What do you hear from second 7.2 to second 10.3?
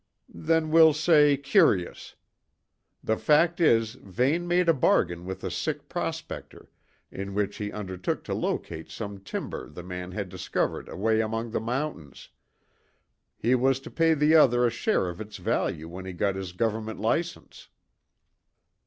which he undertook to locate some timber the man had